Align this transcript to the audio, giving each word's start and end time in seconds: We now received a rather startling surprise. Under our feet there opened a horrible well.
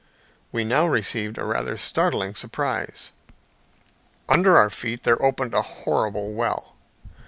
We 0.51 0.63
now 0.63 0.87
received 0.87 1.37
a 1.37 1.43
rather 1.45 1.77
startling 1.77 2.33
surprise. 2.33 3.11
Under 4.27 4.57
our 4.57 4.71
feet 4.71 5.03
there 5.03 5.21
opened 5.23 5.53
a 5.53 5.61
horrible 5.61 6.33
well. 6.33 6.75